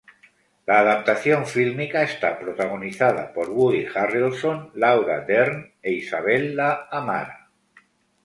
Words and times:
La 0.65 0.79
adaptación 0.79 1.45
fílmica 1.45 2.01
está 2.01 2.39
protagonizada 2.39 3.31
por 3.33 3.51
Woody 3.51 3.85
Harrelson, 3.85 4.71
Laura 4.73 5.19
Dern 5.21 5.75
e 5.83 5.91
Isabella 5.91 6.87
Amara. 6.89 7.51